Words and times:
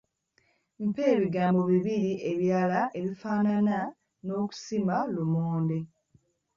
Mpa 0.87 1.03
ebigambo 1.15 1.61
bibiri 1.71 2.11
ebirala 2.31 2.81
ebifaanana 2.99 3.77
n'okusima 4.25 4.95
lumonde? 5.13 5.79